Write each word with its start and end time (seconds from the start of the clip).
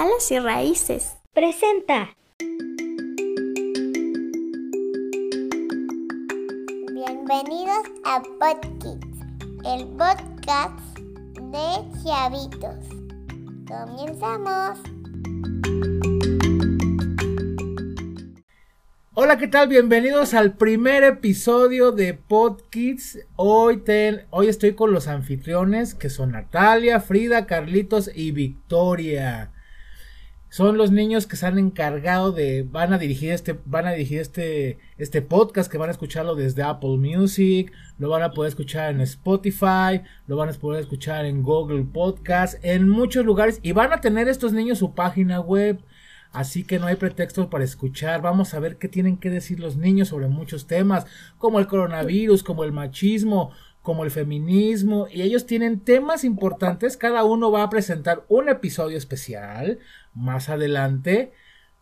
Alas 0.00 0.30
y 0.30 0.38
Raíces. 0.38 1.16
Presenta. 1.34 2.14
Bienvenidos 6.92 7.82
a 8.04 8.22
Podkids, 8.38 9.18
el 9.64 9.88
podcast 9.96 10.78
de 11.50 11.82
Chavitos. 12.04 12.76
Comenzamos. 13.66 14.78
Hola, 19.14 19.36
¿qué 19.36 19.48
tal? 19.48 19.66
Bienvenidos 19.66 20.32
al 20.32 20.56
primer 20.56 21.02
episodio 21.02 21.90
de 21.90 22.14
Podkids. 22.14 23.18
Hoy, 23.34 23.82
hoy 24.30 24.46
estoy 24.46 24.76
con 24.76 24.92
los 24.92 25.08
anfitriones 25.08 25.96
que 25.96 26.08
son 26.08 26.30
Natalia, 26.30 27.00
Frida, 27.00 27.46
Carlitos 27.46 28.08
y 28.14 28.30
Victoria. 28.30 29.50
Son 30.50 30.78
los 30.78 30.90
niños 30.90 31.26
que 31.26 31.36
se 31.36 31.46
han 31.46 31.58
encargado 31.58 32.32
de, 32.32 32.62
van 32.62 32.94
a 32.94 32.98
dirigir 32.98 33.32
este, 33.32 33.58
van 33.66 33.86
a 33.86 33.92
dirigir 33.92 34.20
este, 34.20 34.78
este 34.96 35.20
podcast 35.20 35.70
que 35.70 35.76
van 35.76 35.90
a 35.90 35.92
escucharlo 35.92 36.34
desde 36.34 36.62
Apple 36.62 36.96
Music, 36.96 37.70
lo 37.98 38.08
van 38.08 38.22
a 38.22 38.32
poder 38.32 38.48
escuchar 38.48 38.90
en 38.90 39.02
Spotify, 39.02 40.02
lo 40.26 40.36
van 40.36 40.48
a 40.48 40.52
poder 40.54 40.80
escuchar 40.80 41.26
en 41.26 41.42
Google 41.42 41.84
Podcast, 41.84 42.64
en 42.64 42.88
muchos 42.88 43.26
lugares 43.26 43.60
y 43.62 43.72
van 43.72 43.92
a 43.92 44.00
tener 44.00 44.26
estos 44.26 44.52
niños 44.52 44.78
su 44.78 44.94
página 44.94 45.40
web. 45.40 45.80
Así 46.32 46.64
que 46.64 46.78
no 46.78 46.86
hay 46.86 46.96
pretextos 46.96 47.46
para 47.46 47.64
escuchar. 47.64 48.20
Vamos 48.20 48.52
a 48.52 48.60
ver 48.60 48.76
qué 48.76 48.88
tienen 48.88 49.16
que 49.16 49.30
decir 49.30 49.60
los 49.60 49.76
niños 49.76 50.08
sobre 50.08 50.28
muchos 50.28 50.66
temas, 50.66 51.06
como 51.38 51.58
el 51.58 51.66
coronavirus, 51.66 52.42
como 52.42 52.64
el 52.64 52.72
machismo, 52.72 53.52
como 53.82 54.04
el 54.04 54.10
feminismo. 54.10 55.08
Y 55.10 55.22
ellos 55.22 55.46
tienen 55.46 55.80
temas 55.80 56.24
importantes. 56.24 56.98
Cada 56.98 57.24
uno 57.24 57.50
va 57.50 57.62
a 57.62 57.70
presentar 57.70 58.24
un 58.28 58.50
episodio 58.50 58.98
especial 58.98 59.78
más 60.18 60.48
adelante 60.48 61.32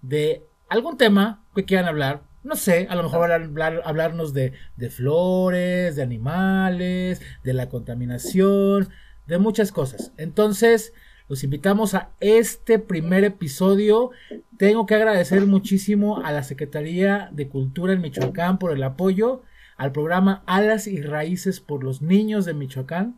de 0.02 0.44
algún 0.68 0.96
tema 0.96 1.44
que 1.54 1.64
quieran 1.64 1.88
hablar. 1.88 2.22
No 2.44 2.54
sé, 2.54 2.86
a 2.88 2.94
lo 2.94 3.02
mejor 3.02 3.20
van 3.20 3.32
a 3.32 3.34
hablar, 3.34 3.82
hablarnos 3.84 4.32
de, 4.32 4.52
de 4.76 4.90
flores, 4.90 5.96
de 5.96 6.02
animales, 6.02 7.20
de 7.42 7.52
la 7.52 7.68
contaminación, 7.68 8.88
de 9.26 9.38
muchas 9.38 9.72
cosas. 9.72 10.12
Entonces, 10.16 10.92
los 11.28 11.42
invitamos 11.42 11.94
a 11.94 12.10
este 12.20 12.78
primer 12.78 13.24
episodio. 13.24 14.10
Tengo 14.58 14.86
que 14.86 14.94
agradecer 14.94 15.44
muchísimo 15.46 16.24
a 16.24 16.30
la 16.30 16.44
Secretaría 16.44 17.30
de 17.32 17.48
Cultura 17.48 17.92
en 17.92 18.00
Michoacán 18.00 18.58
por 18.58 18.70
el 18.70 18.82
apoyo 18.84 19.42
al 19.76 19.90
programa 19.90 20.44
Alas 20.46 20.86
y 20.86 21.02
Raíces 21.02 21.60
por 21.60 21.82
los 21.82 22.00
niños 22.00 22.44
de 22.44 22.54
Michoacán, 22.54 23.16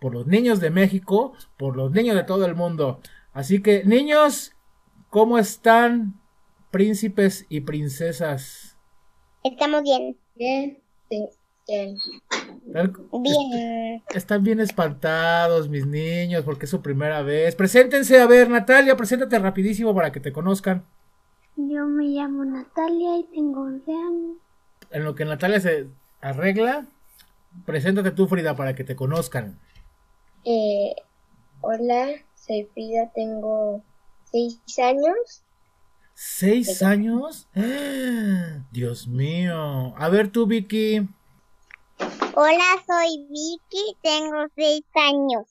por 0.00 0.14
los 0.14 0.26
niños 0.26 0.58
de 0.58 0.70
México, 0.70 1.34
por 1.56 1.76
los 1.76 1.92
niños 1.92 2.16
de 2.16 2.24
todo 2.24 2.44
el 2.44 2.56
mundo. 2.56 3.00
Así 3.32 3.62
que, 3.62 3.84
niños, 3.84 4.53
¿cómo 5.14 5.38
están, 5.38 6.20
príncipes 6.72 7.46
y 7.48 7.60
princesas? 7.60 8.76
Estamos 9.44 9.84
bien. 9.84 10.18
Bien. 10.34 10.82
Sí. 11.08 11.28
Bien. 11.68 11.96
Bien. 13.22 14.02
Están 14.12 14.42
bien 14.42 14.58
espantados 14.58 15.68
mis 15.68 15.86
niños 15.86 16.42
porque 16.42 16.64
es 16.64 16.70
su 16.72 16.82
primera 16.82 17.22
vez. 17.22 17.54
Preséntense, 17.54 18.20
a 18.20 18.26
ver, 18.26 18.50
Natalia, 18.50 18.96
preséntate 18.96 19.38
rapidísimo 19.38 19.94
para 19.94 20.10
que 20.10 20.18
te 20.18 20.32
conozcan. 20.32 20.84
Yo 21.54 21.86
me 21.86 22.06
llamo 22.06 22.44
Natalia 22.44 23.18
y 23.18 23.24
tengo 23.32 23.60
11 23.60 23.92
años. 23.92 24.36
En 24.90 25.04
lo 25.04 25.14
que 25.14 25.24
Natalia 25.24 25.60
se 25.60 25.86
arregla, 26.22 26.88
preséntate 27.64 28.10
tú, 28.10 28.26
Frida, 28.26 28.56
para 28.56 28.74
que 28.74 28.82
te 28.82 28.96
conozcan. 28.96 29.60
Eh, 30.44 30.96
hola, 31.60 32.08
soy 32.34 32.68
Frida, 32.74 33.12
tengo 33.14 33.80
6 34.34 34.78
años. 34.80 35.44
¿Seis 36.14 36.82
años? 36.82 37.48
Dios 38.72 39.06
mío. 39.06 39.94
A 39.96 40.08
ver 40.08 40.32
tú, 40.32 40.48
Vicky. 40.48 41.08
Hola, 42.34 42.64
soy 42.84 43.28
Vicky, 43.30 43.96
tengo 44.02 44.46
seis 44.56 44.82
años. 44.96 45.46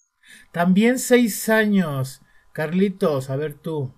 También 0.52 1.00
seis 1.00 1.48
años. 1.48 2.22
Carlitos, 2.52 3.30
a 3.30 3.38
ver 3.38 3.54
tú. 3.54 3.94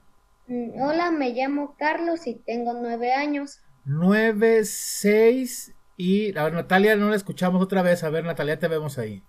Mm, 0.46 0.80
Hola, 0.80 1.10
me 1.10 1.32
llamo 1.32 1.76
Carlos 1.80 2.28
y 2.28 2.36
tengo 2.36 2.74
9 2.74 3.12
años. 3.12 3.62
Nueve, 3.86 4.66
seis 4.66 5.74
y... 5.98 6.38
A 6.38 6.44
ver, 6.44 6.54
Natalia, 6.54 6.96
no 6.96 7.10
la 7.10 7.16
escuchamos 7.16 7.60
otra 7.60 7.82
vez. 7.82 8.04
A 8.04 8.12
ver, 8.12 8.24
Natalia, 8.24 8.60
te 8.60 8.68
vemos 8.68 9.00
ahí. 9.00 9.24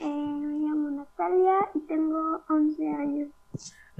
Eh, 0.00 0.04
me 0.04 0.66
llamo 0.66 0.90
Natalia 0.90 1.58
y 1.76 1.80
tengo 1.86 2.42
11 2.48 2.88
años. 2.88 3.28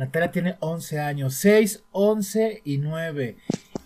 Natalia 0.01 0.31
tiene 0.31 0.57
11 0.61 0.99
años. 0.99 1.35
6, 1.35 1.85
11 1.91 2.63
y 2.65 2.79
9. 2.79 3.37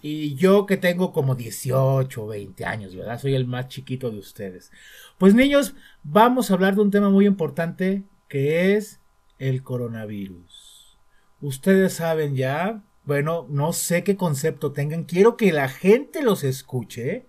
Y 0.00 0.36
yo 0.36 0.64
que 0.64 0.76
tengo 0.76 1.12
como 1.12 1.34
18 1.34 2.22
o 2.22 2.26
20 2.28 2.64
años, 2.64 2.94
¿verdad? 2.94 3.20
Soy 3.20 3.34
el 3.34 3.46
más 3.46 3.66
chiquito 3.66 4.12
de 4.12 4.18
ustedes. 4.18 4.70
Pues 5.18 5.34
niños, 5.34 5.74
vamos 6.04 6.50
a 6.50 6.54
hablar 6.54 6.76
de 6.76 6.82
un 6.82 6.92
tema 6.92 7.10
muy 7.10 7.26
importante 7.26 8.04
que 8.28 8.76
es 8.76 9.00
el 9.40 9.64
coronavirus. 9.64 10.96
Ustedes 11.40 11.94
saben 11.94 12.36
ya, 12.36 12.84
bueno, 13.02 13.48
no 13.50 13.72
sé 13.72 14.04
qué 14.04 14.16
concepto 14.16 14.70
tengan. 14.70 15.02
Quiero 15.02 15.36
que 15.36 15.52
la 15.52 15.68
gente 15.68 16.22
los 16.22 16.44
escuche. 16.44 17.26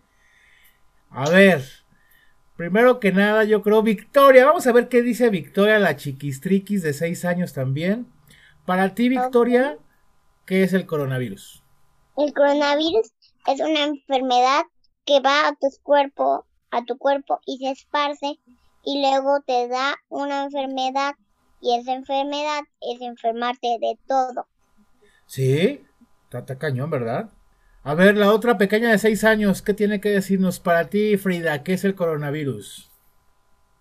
A 1.10 1.28
ver, 1.32 1.64
primero 2.56 3.00
que 3.00 3.12
nada, 3.12 3.46
yo 3.46 3.64
creo 3.64 3.82
Victoria. 3.82 4.46
Vamos 4.46 4.68
a 4.68 4.72
ver 4.74 4.90
qué 4.90 5.02
dice 5.02 5.32
Victoria, 5.32 5.80
la 5.80 5.96
chiquistriquis 5.96 6.84
de 6.84 6.94
6 6.94 7.26
años 7.26 7.52
también. 7.52 8.14
Para 8.66 8.96
ti, 8.96 9.10
Victoria, 9.10 9.78
¿qué 10.46 10.64
es 10.64 10.74
el 10.74 10.88
coronavirus? 10.88 11.64
El 12.18 12.34
coronavirus 12.34 13.12
es 13.48 13.60
una 13.60 13.84
enfermedad 13.84 14.64
que 15.06 15.20
va 15.20 15.48
a 15.48 15.52
tu 15.54 15.68
cuerpo, 15.84 16.46
a 16.72 16.84
tu 16.84 16.98
cuerpo 16.98 17.40
y 17.46 17.58
se 17.60 17.72
esparce 17.72 18.40
y 18.84 19.02
luego 19.02 19.42
te 19.46 19.68
da 19.68 19.96
una 20.10 20.46
enfermedad 20.46 21.14
y 21.62 21.76
esa 21.76 21.94
enfermedad 21.94 22.62
es 22.82 23.02
enfermarte 23.02 23.78
de 23.80 23.98
todo. 24.08 24.48
Sí, 25.28 25.86
está, 26.32 26.58
cañón, 26.58 26.90
¿verdad? 26.90 27.30
A 27.84 27.94
ver, 27.94 28.18
la 28.18 28.32
otra 28.32 28.58
pequeña 28.58 28.90
de 28.90 28.98
6 28.98 29.24
años, 29.26 29.62
¿qué 29.62 29.76
tiene 29.76 30.02
que 30.02 30.10
decirnos 30.10 30.60
para 30.60 30.90
ti, 30.90 31.18
Frida? 31.18 31.64
¿Qué 31.64 31.74
es 31.74 31.84
el 31.84 31.94
coronavirus? 31.94 32.90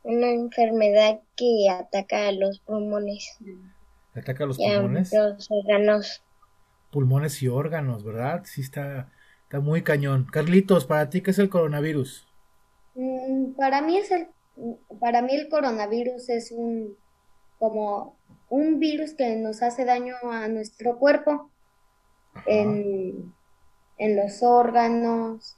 Una 0.03 0.31
enfermedad 0.31 1.21
que 1.37 1.71
ataca 1.71 2.29
a 2.29 2.33
los 2.33 2.61
pulmones 2.61 3.39
¿Ataca 4.15 4.47
los 4.47 4.59
pulmones? 4.59 5.13
los 5.13 5.49
órganos. 5.51 6.23
Pulmones 6.91 7.43
y 7.43 7.49
órganos, 7.49 8.05
¿verdad? 8.05 8.43
Sí, 8.45 8.61
está, 8.61 9.11
está 9.43 9.61
muy 9.61 9.83
cañón. 9.83 10.27
Carlitos, 10.31 10.87
para 10.87 11.11
ti, 11.11 11.21
¿qué 11.21 11.33
es 11.33 11.39
el 11.39 11.49
coronavirus? 11.49 12.27
Mm, 12.95 13.55
Para 13.55 13.83
mí 13.83 13.97
es 13.97 14.11
el, 14.13 14.29
para 15.01 15.21
mí 15.23 15.35
el 15.35 15.49
coronavirus 15.49 16.29
es 16.29 16.53
un 16.53 16.97
como 17.59 18.17
un 18.51 18.79
virus 18.79 19.15
que 19.15 19.37
nos 19.37 19.63
hace 19.63 19.85
daño 19.85 20.15
a 20.31 20.49
nuestro 20.49 20.99
cuerpo 20.99 21.51
en, 22.47 23.33
en 23.99 24.17
los 24.17 24.43
órganos, 24.43 25.57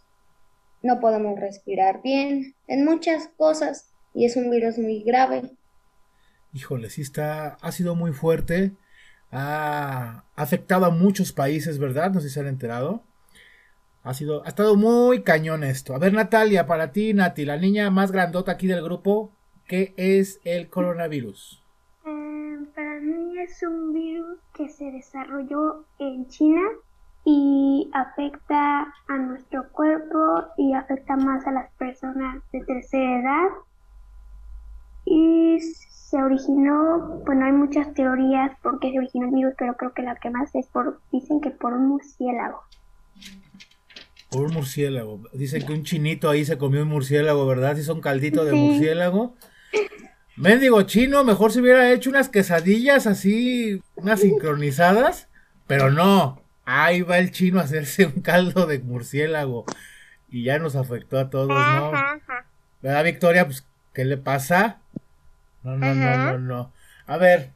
no 0.82 1.00
podemos 1.00 1.38
respirar 1.40 2.02
bien, 2.02 2.54
en 2.68 2.84
muchas 2.84 3.28
cosas, 3.36 3.90
y 4.14 4.24
es 4.24 4.36
un 4.36 4.50
virus 4.50 4.78
muy 4.78 5.02
grave. 5.02 5.50
Híjole, 6.56 6.88
sí 6.88 7.02
está, 7.02 7.58
ha 7.60 7.70
sido 7.70 7.94
muy 7.94 8.12
fuerte, 8.12 8.72
ha 9.30 10.24
afectado 10.36 10.86
a 10.86 10.90
muchos 10.90 11.32
países, 11.32 11.78
¿verdad? 11.78 12.10
No 12.12 12.20
sé 12.20 12.28
si 12.28 12.34
se 12.34 12.40
han 12.40 12.46
enterado. 12.46 13.02
Ha 14.02 14.14
sido, 14.14 14.42
ha 14.42 14.48
estado 14.48 14.74
muy 14.74 15.22
cañón 15.22 15.64
esto. 15.64 15.94
A 15.94 15.98
ver, 15.98 16.14
Natalia, 16.14 16.66
para 16.66 16.92
ti, 16.92 17.12
Nati, 17.12 17.44
la 17.44 17.58
niña 17.58 17.90
más 17.90 18.10
grandota 18.10 18.52
aquí 18.52 18.66
del 18.66 18.82
grupo, 18.82 19.32
¿qué 19.68 19.92
es 19.98 20.40
el 20.44 20.70
coronavirus? 20.70 21.62
Eh, 22.06 22.58
para 22.74 23.00
mí 23.00 23.38
es 23.38 23.62
un 23.62 23.92
virus 23.92 24.38
que 24.54 24.70
se 24.70 24.86
desarrolló 24.92 25.84
en 25.98 26.26
China 26.28 26.62
y 27.26 27.90
afecta 27.92 28.94
a 29.08 29.18
nuestro 29.18 29.68
cuerpo 29.72 30.46
y 30.56 30.72
afecta 30.72 31.16
más 31.16 31.46
a 31.46 31.52
las 31.52 31.70
personas 31.72 32.42
de 32.50 32.64
tercera 32.64 33.20
edad. 33.20 33.48
Y 35.04 35.58
se 36.08 36.22
originó, 36.22 37.20
bueno, 37.26 37.46
hay 37.46 37.52
muchas 37.52 37.92
teorías 37.92 38.52
por 38.62 38.78
qué 38.78 38.92
se 38.92 38.98
originó 38.98 39.26
el 39.26 39.34
virus, 39.34 39.54
pero 39.58 39.76
creo 39.76 39.92
que 39.92 40.02
la 40.02 40.14
que 40.14 40.30
más 40.30 40.54
es 40.54 40.66
por, 40.68 41.00
dicen 41.10 41.40
que 41.40 41.50
por 41.50 41.72
un 41.72 41.88
murciélago. 41.88 42.62
Por 44.30 44.42
un 44.42 44.54
murciélago. 44.54 45.20
Dicen 45.32 45.66
que 45.66 45.72
un 45.72 45.82
chinito 45.82 46.30
ahí 46.30 46.44
se 46.44 46.58
comió 46.58 46.82
un 46.82 46.88
murciélago, 46.88 47.44
¿verdad? 47.46 47.76
Hizo 47.76 47.92
un 47.92 48.00
caldito 48.00 48.44
de 48.44 48.52
Sí. 48.52 48.56
murciélago. 48.56 49.34
Mendigo 50.36 50.82
chino, 50.82 51.24
mejor 51.24 51.50
se 51.50 51.60
hubiera 51.60 51.90
hecho 51.90 52.10
unas 52.10 52.28
quesadillas 52.28 53.08
así, 53.08 53.82
unas 53.96 54.20
sincronizadas, 54.20 55.28
pero 55.66 55.90
no. 55.90 56.40
Ahí 56.64 57.02
va 57.02 57.18
el 57.18 57.32
chino 57.32 57.58
a 57.58 57.64
hacerse 57.64 58.06
un 58.06 58.20
caldo 58.22 58.66
de 58.66 58.78
murciélago. 58.78 59.64
Y 60.28 60.44
ya 60.44 60.58
nos 60.60 60.76
afectó 60.76 61.18
a 61.18 61.30
todos, 61.30 61.48
¿no? 61.48 61.90
¿Verdad, 62.82 63.04
Victoria? 63.04 63.44
Pues, 63.46 63.66
¿qué 63.92 64.04
le 64.04 64.18
pasa? 64.18 64.78
No, 65.66 65.76
no, 65.76 65.94
no, 65.94 66.08
Ajá. 66.08 66.32
no, 66.32 66.38
no. 66.38 66.72
A 67.06 67.16
ver, 67.16 67.50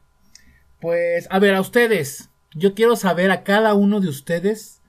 pues, 0.81 1.27
a 1.29 1.39
ver, 1.39 1.55
a 1.55 1.61
ustedes, 1.61 2.29
yo 2.53 2.73
quiero 2.73 2.97
saber 2.97 3.31
a 3.31 3.43
cada 3.43 3.73
uno 3.73 4.01
de 4.01 4.09
ustedes 4.09 4.81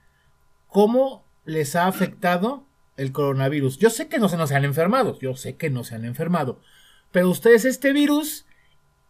cómo 0.67 1.23
les 1.45 1.77
ha 1.77 1.87
afectado 1.87 2.65
el 2.97 3.13
coronavirus. 3.13 3.77
Yo 3.77 3.89
sé 3.89 4.09
que 4.09 4.19
no 4.19 4.27
se 4.27 4.35
nos 4.35 4.51
han 4.51 4.65
enfermado, 4.65 5.17
yo 5.19 5.37
sé 5.37 5.55
que 5.55 5.69
no 5.69 5.85
se 5.85 5.95
han 5.95 6.03
enfermado, 6.03 6.59
pero 7.13 7.29
ustedes 7.29 7.63
este 7.63 7.93
virus, 7.93 8.45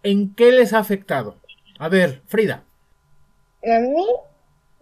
¿en 0.04 0.36
qué 0.36 0.52
les 0.52 0.74
ha 0.74 0.80
afectado? 0.80 1.42
A 1.80 1.90
ver, 1.90 2.22
Frida. 2.28 2.66
A 3.64 3.80
mí 3.80 4.06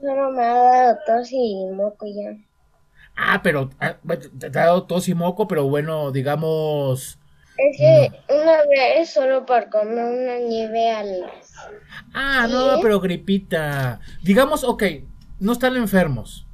solo 0.01 0.31
me 0.31 0.43
ha 0.43 0.55
dado 0.55 0.97
tos 1.05 1.31
y 1.31 1.67
moco 1.73 2.05
ya. 2.05 2.37
Ah, 3.15 3.39
pero 3.41 3.69
ah, 3.79 3.95
te 4.37 4.47
ha 4.47 4.49
dado 4.49 4.83
tos 4.83 5.07
y 5.07 5.13
moco, 5.13 5.47
pero 5.47 5.69
bueno, 5.69 6.11
digamos... 6.11 7.20
Es 7.57 7.77
que 7.77 8.11
una 8.29 8.65
vez 8.69 9.09
solo 9.09 9.45
por 9.45 9.69
comer 9.69 10.05
una 10.05 10.39
nieve 10.39 10.89
al... 10.91 11.25
Ah, 12.13 12.47
no, 12.49 12.79
pero 12.81 12.99
gripita. 12.99 13.99
Digamos, 14.23 14.63
ok, 14.63 14.83
no 15.39 15.51
están 15.51 15.75
enfermos, 15.75 16.47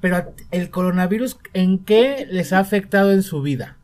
pero 0.00 0.34
el 0.50 0.70
coronavirus, 0.70 1.38
¿en 1.52 1.84
qué 1.84 2.26
les 2.30 2.52
ha 2.52 2.60
afectado 2.60 3.12
en 3.12 3.22
su 3.22 3.42
vida? 3.42 3.78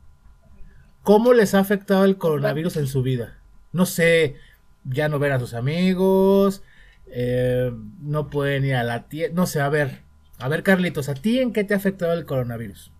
¿Cómo 1.03 1.33
les 1.33 1.55
ha 1.55 1.59
afectado 1.59 2.05
el 2.05 2.19
coronavirus 2.19 2.77
en 2.77 2.87
su 2.87 3.03
vida? 3.03 3.39
No 3.73 3.87
sé, 3.87 4.37
ya 4.85 5.09
no 5.09 5.19
ver 5.19 5.33
a 5.33 5.41
sus 5.41 5.55
amigos, 5.55 6.63
eh, 7.07 7.73
no 8.01 8.31
pueden 8.31 8.65
ir 8.65 8.75
a 8.75 8.85
la 8.85 9.09
tienda, 9.09 9.35
no 9.35 9.47
sé, 9.47 9.61
a 9.61 9.69
ver, 9.69 10.03
a 10.39 10.49
ver 10.49 10.63
Carlitos, 10.63 11.09
¿a 11.09 11.15
ti 11.15 11.41
en 11.41 11.53
qué 11.53 11.65
te 11.65 11.75
ha 11.75 11.79
afectado 11.79 12.13
el 12.13 12.27
coronavirus? 12.27 12.93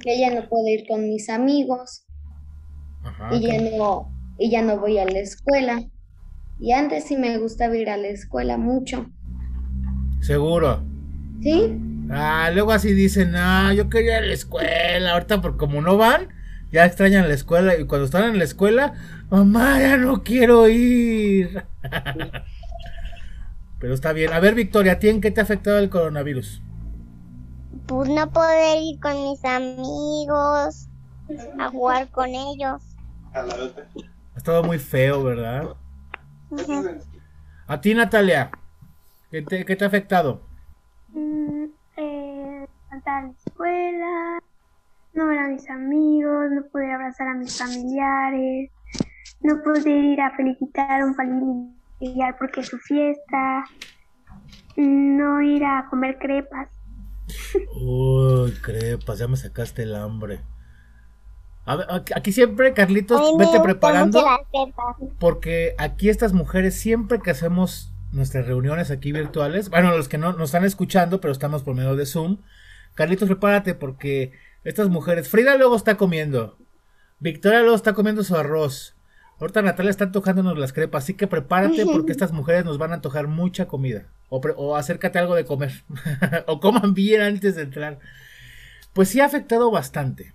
Que 0.00 0.18
ya 0.18 0.34
no 0.34 0.48
puedo 0.48 0.66
ir 0.66 0.86
con 0.86 1.08
mis 1.08 1.28
amigos 1.30 2.04
y, 3.32 3.40
ya 3.40 3.60
no, 3.76 4.12
y 4.38 4.50
ya 4.50 4.62
no 4.62 4.78
voy 4.78 4.98
a 4.98 5.04
la 5.04 5.18
escuela. 5.18 5.82
Y 6.58 6.72
antes 6.72 7.04
sí 7.04 7.16
me 7.16 7.38
gustaba 7.38 7.76
ir 7.76 7.88
a 7.90 7.96
la 7.96 8.08
escuela 8.08 8.58
mucho. 8.58 9.06
¿Seguro? 10.20 10.82
¿Sí? 11.42 11.78
Ah, 12.10 12.50
luego 12.52 12.72
así 12.72 12.92
dicen, 12.92 13.34
ah, 13.36 13.72
yo 13.72 13.88
quería 13.88 14.18
ir 14.18 14.24
a 14.24 14.26
la 14.26 14.34
escuela, 14.34 15.12
ahorita 15.12 15.40
porque 15.40 15.58
como 15.58 15.80
no 15.80 15.96
van, 15.96 16.28
ya 16.72 16.84
extrañan 16.84 17.28
la 17.28 17.34
escuela 17.34 17.78
y 17.78 17.86
cuando 17.86 18.04
están 18.04 18.24
en 18.24 18.38
la 18.38 18.44
escuela, 18.44 18.94
mamá, 19.30 19.80
ya 19.80 19.96
no 19.96 20.22
quiero 20.22 20.68
ir. 20.68 21.64
Pero 23.80 23.94
está 23.94 24.12
bien. 24.12 24.32
A 24.32 24.40
ver, 24.40 24.54
Victoria, 24.54 24.92
¿a 24.92 24.98
ti 24.98 25.08
en 25.08 25.20
qué 25.20 25.30
te 25.30 25.40
ha 25.40 25.44
afectado 25.44 25.78
el 25.78 25.88
coronavirus? 25.88 26.62
Pues 27.86 28.08
no 28.10 28.30
poder 28.30 28.78
ir 28.82 29.00
con 29.00 29.14
mis 29.22 29.42
amigos, 29.44 30.88
a 31.58 31.68
jugar 31.70 32.08
con 32.10 32.28
ellos. 32.28 32.82
Ha 33.32 34.36
estado 34.36 34.62
muy 34.62 34.78
feo, 34.78 35.22
¿verdad? 35.22 35.76
A 37.66 37.80
ti, 37.80 37.94
Natalia, 37.94 38.50
¿qué 39.30 39.42
te, 39.42 39.64
qué 39.64 39.76
te 39.76 39.84
ha 39.84 39.88
afectado? 39.88 40.42
Mm, 41.08 41.66
eh, 41.96 42.66
faltar 42.88 43.24
a 43.24 43.26
la 43.26 43.32
escuela, 43.46 44.38
no 45.14 45.26
ver 45.26 45.38
a 45.38 45.48
mis 45.48 45.68
amigos, 45.70 46.50
no 46.50 46.62
poder 46.72 46.90
abrazar 46.92 47.28
a 47.28 47.34
mis 47.34 47.56
familiares, 47.56 48.70
no 49.40 49.62
poder 49.62 49.86
ir 49.86 50.20
a 50.20 50.34
felicitar 50.36 51.00
a 51.00 51.06
un 51.06 51.14
familiar 51.14 52.36
porque 52.38 52.60
es 52.60 52.68
su 52.68 52.78
fiesta, 52.78 53.64
no 54.76 55.40
ir 55.42 55.64
a 55.64 55.86
comer 55.88 56.18
crepas. 56.18 56.68
Uy, 57.80 58.52
crepas, 58.62 59.18
ya 59.18 59.28
me 59.28 59.36
sacaste 59.36 59.84
el 59.84 59.94
hambre. 59.94 60.40
A 61.64 61.76
ver, 61.76 61.86
aquí 62.14 62.32
siempre, 62.32 62.72
Carlitos, 62.72 63.36
vete 63.38 63.60
preparando. 63.60 64.24
Porque 65.18 65.74
aquí 65.78 66.08
estas 66.08 66.32
mujeres, 66.32 66.74
siempre 66.74 67.20
que 67.20 67.30
hacemos 67.30 67.92
nuestras 68.12 68.46
reuniones 68.46 68.90
aquí 68.90 69.12
virtuales, 69.12 69.70
bueno, 69.70 69.96
los 69.96 70.08
que 70.08 70.18
no 70.18 70.32
nos 70.32 70.50
están 70.50 70.64
escuchando, 70.64 71.20
pero 71.20 71.32
estamos 71.32 71.62
por 71.62 71.74
medio 71.74 71.96
de 71.96 72.06
Zoom, 72.06 72.38
Carlitos, 72.94 73.28
prepárate 73.28 73.74
porque 73.74 74.32
estas 74.64 74.88
mujeres, 74.88 75.28
Frida 75.28 75.56
luego 75.56 75.76
está 75.76 75.96
comiendo, 75.96 76.58
Victoria 77.18 77.60
luego 77.60 77.76
está 77.76 77.92
comiendo 77.92 78.24
su 78.24 78.36
arroz, 78.36 78.96
ahorita 79.38 79.62
Natalia 79.62 79.90
está 79.90 80.04
antojándonos 80.04 80.58
las 80.58 80.72
crepas, 80.72 81.04
así 81.04 81.14
que 81.14 81.26
prepárate 81.26 81.86
porque 81.92 82.12
estas 82.12 82.32
mujeres 82.32 82.64
nos 82.64 82.78
van 82.78 82.90
a 82.90 82.96
antojar 82.96 83.28
mucha 83.28 83.66
comida, 83.66 84.06
o, 84.28 84.38
o 84.38 84.76
acércate 84.76 85.18
algo 85.18 85.34
de 85.34 85.44
comer, 85.44 85.84
o 86.46 86.58
coman 86.60 86.94
bien 86.94 87.22
antes 87.22 87.54
de 87.54 87.62
entrar. 87.62 87.98
Pues 88.92 89.08
sí 89.08 89.20
ha 89.20 89.26
afectado 89.26 89.70
bastante, 89.70 90.34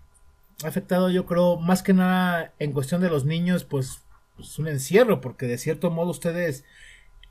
afectado 0.63 1.09
yo 1.09 1.25
creo 1.25 1.57
más 1.57 1.83
que 1.83 1.93
nada 1.93 2.53
en 2.59 2.71
cuestión 2.71 3.01
de 3.01 3.09
los 3.09 3.25
niños, 3.25 3.63
pues, 3.63 4.01
pues 4.35 4.57
un 4.59 4.67
encierro, 4.67 5.21
porque 5.21 5.47
de 5.47 5.57
cierto 5.57 5.91
modo 5.91 6.11
ustedes, 6.11 6.63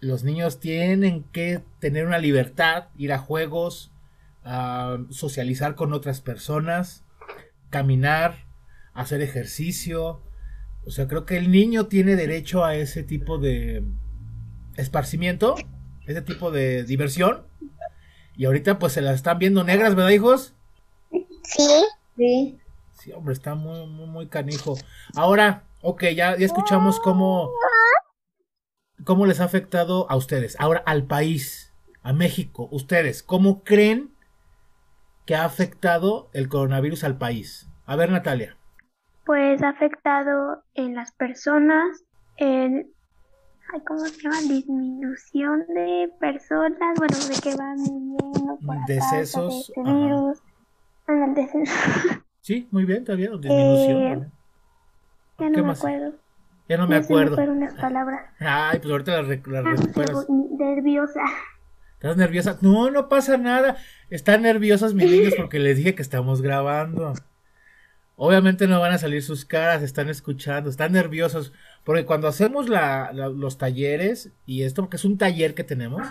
los 0.01 0.25
niños 0.25 0.61
tienen 0.61 1.25
que 1.33 1.63
tener 1.79 2.07
una 2.07 2.19
libertad, 2.19 2.89
ir 2.97 3.13
a 3.13 3.19
juegos, 3.19 3.91
socializar 5.11 5.75
con 5.75 5.93
otras 5.93 6.21
personas, 6.21 7.05
caminar, 7.71 8.45
hacer 8.93 9.23
ejercicio. 9.23 10.21
O 10.87 10.91
sea, 10.91 11.09
creo 11.09 11.25
que 11.25 11.39
el 11.39 11.51
niño 11.51 11.87
tiene 11.87 12.17
derecho 12.17 12.65
a 12.65 12.75
ese 12.77 13.03
tipo 13.03 13.39
de 13.39 13.83
esparcimiento, 14.77 15.55
ese 16.07 16.21
tipo 16.21 16.51
de 16.51 16.85
diversión. 16.85 17.47
Y 18.37 18.45
ahorita 18.45 18.79
pues 18.79 18.93
se 18.93 19.01
las 19.01 19.15
están 19.15 19.39
viendo 19.39 19.65
negras, 19.65 19.95
¿verdad, 19.95 20.11
hijos? 20.11 20.55
Sí. 21.43 21.69
Sí. 22.17 22.59
Sí, 23.05 23.13
hombre, 23.13 23.35
está 23.35 23.55
muy, 23.55 23.87
muy, 23.87 24.07
muy 24.07 24.29
canijo. 24.29 24.79
Ahora, 25.15 25.65
ok, 25.83 26.05
ya, 26.17 26.39
ya 26.39 26.47
escuchamos 26.47 26.99
cómo, 27.01 27.51
cómo 29.05 29.27
les 29.27 29.43
ha 29.43 29.45
afectado 29.45 30.11
a 30.11 30.17
ustedes. 30.17 30.59
Ahora, 30.59 30.83
al 30.87 31.05
país, 31.05 31.75
a 32.03 32.15
México, 32.15 32.67
ustedes, 32.73 33.23
¿cómo 33.23 33.63
creen 33.63 34.15
que 35.27 35.35
ha 35.35 35.45
afectado 35.45 36.31
el 36.33 36.49
coronavirus 36.49 37.05
al 37.05 37.19
país? 37.19 37.69
A 37.85 37.95
ver, 37.95 38.11
Natalia. 38.11 38.57
Pues 39.27 39.63
ha 39.63 39.69
afectado 39.69 40.63
en 40.73 40.95
las 40.95 41.13
personas, 41.13 42.07
en, 42.39 42.91
¿cómo 43.87 44.01
se 44.01 44.19
llama? 44.23 44.41
Disminución 44.49 45.67
de 45.69 46.11
personas, 46.21 46.97
bueno, 46.97 47.19
de 47.19 47.39
que 47.43 47.55
van 47.55 47.77
viviendo 47.77 48.59
por 48.65 48.87
Decesos. 48.87 49.53
De 49.53 49.59
este 49.59 49.83
virus. 49.83 50.43
Ah, 51.07 51.27
el 51.27 51.35
deceso. 51.35 51.75
Sí, 52.45 52.69
muy 52.71 52.85
bien, 52.85 52.99
está 52.99 53.15
bien, 53.15 53.41
disminución. 53.41 54.03
Eh, 54.03 54.31
ya 55.39 55.49
no 55.49 55.65
me 55.65 55.73
acuerdo. 55.73 56.13
Ya 56.69 56.77
no 56.77 56.87
me 56.87 56.97
acuerdo. 56.97 57.37
Se 57.37 57.47
me 57.47 57.53
unas 57.53 57.75
palabras. 57.75 58.21
Ay, 58.39 58.81
pues 58.81 58.93
ahorita 58.93 59.23
las, 59.23 59.29
las 59.47 59.65
Ah, 59.67 59.71
recuperas. 59.71 60.27
Nerviosa. 60.29 61.21
¿Estás 61.95 62.17
nerviosa? 62.19 62.59
No, 62.61 62.91
no 62.91 63.09
pasa 63.09 63.39
nada. 63.39 63.79
Están 64.11 64.43
nerviosos 64.43 64.93
mis 64.93 65.11
niños 65.11 65.33
porque 65.39 65.59
les 65.59 65.79
dije 65.79 65.95
que 65.95 66.03
estamos 66.03 66.43
grabando. 66.43 67.15
Obviamente 68.17 68.67
no 68.67 68.79
van 68.79 68.93
a 68.93 68.99
salir 68.99 69.23
sus 69.23 69.47
caras, 69.47 69.81
están 69.83 70.11
escuchando, 70.11 70.69
están 70.69 70.93
nerviosos. 70.93 71.51
Porque 71.83 72.05
cuando 72.05 72.29
hacemos 72.29 72.69
la, 72.69 73.11
la- 73.15 73.29
los 73.31 73.57
talleres, 73.57 74.33
y 74.45 74.65
esto 74.65 74.83
porque 74.83 74.97
es 74.99 75.07
un 75.07 75.17
taller 75.17 75.55
que 75.55 75.65
tenemos, 75.65 76.07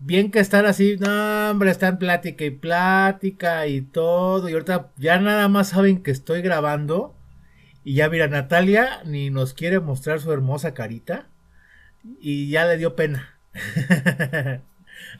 bien 0.00 0.30
que 0.30 0.40
están 0.40 0.66
así, 0.66 0.96
no, 0.98 1.50
hombre, 1.50 1.70
están 1.70 1.98
plática 1.98 2.44
y 2.44 2.50
plática 2.50 3.66
y 3.66 3.82
todo. 3.82 4.48
Y 4.48 4.54
ahorita 4.54 4.90
ya 4.96 5.18
nada 5.20 5.48
más 5.48 5.68
saben 5.68 6.02
que 6.02 6.10
estoy 6.10 6.42
grabando. 6.42 7.14
Y 7.84 7.94
ya 7.94 8.08
mira, 8.08 8.26
Natalia 8.26 9.02
ni 9.04 9.30
nos 9.30 9.54
quiere 9.54 9.80
mostrar 9.80 10.20
su 10.20 10.32
hermosa 10.32 10.74
carita. 10.74 11.28
Y 12.20 12.50
ya 12.50 12.64
le 12.64 12.78
dio 12.78 12.96
pena. 12.96 13.38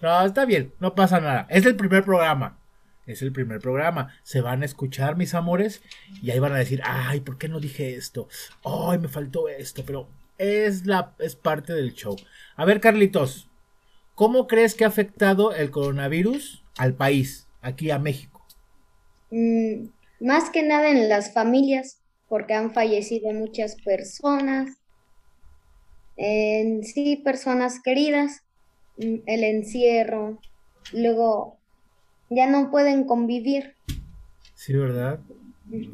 no, 0.02 0.25
está 0.25 0.44
bien, 0.46 0.72
no 0.80 0.94
pasa 0.94 1.20
nada. 1.20 1.46
Es 1.50 1.66
el 1.66 1.76
primer 1.76 2.04
programa. 2.04 2.58
Es 3.06 3.22
el 3.22 3.32
primer 3.32 3.60
programa. 3.60 4.14
Se 4.22 4.40
van 4.40 4.62
a 4.62 4.64
escuchar, 4.64 5.16
mis 5.16 5.34
amores, 5.34 5.82
y 6.22 6.30
ahí 6.30 6.38
van 6.38 6.52
a 6.52 6.58
decir, 6.58 6.80
ay, 6.84 7.20
¿por 7.20 7.38
qué 7.38 7.49
no 7.49 7.60
dije 7.60 7.96
esto? 7.96 8.28
Ay, 8.64 8.99
me 8.99 9.08
faltó 9.08 9.49
esto, 9.49 9.84
pero 9.84 10.08
es 10.38 10.87
la 10.87 11.12
es 11.18 11.37
parte 11.37 11.72
del 11.72 11.92
show. 11.94 12.16
A 12.56 12.64
ver, 12.64 12.80
Carlitos, 12.80 13.50
¿cómo 14.21 14.47
crees 14.47 14.75
que 14.75 14.85
ha 14.85 14.89
afectado 14.89 15.55
el 15.55 15.71
coronavirus 15.71 16.62
al 16.77 16.93
país, 16.93 17.49
aquí 17.62 17.91
a 17.91 17.99
México? 17.99 18.47
Mm, 19.31 19.87
más 20.21 20.50
que 20.50 20.62
nada 20.62 20.91
en 20.91 21.09
las 21.09 21.33
familias, 21.33 22.03
porque 22.29 22.53
han 22.53 22.75
fallecido 22.75 23.33
muchas 23.33 23.77
personas. 23.81 24.77
En 26.19 26.85
sí, 26.85 27.17
personas 27.17 27.81
queridas, 27.83 28.43
mm, 28.99 29.21
el 29.25 29.43
encierro, 29.43 30.39
luego 30.93 31.57
ya 32.29 32.47
no 32.47 32.71
pueden 32.71 33.05
convivir. 33.05 33.75
Sí, 34.55 34.75
¿verdad? 34.75 35.21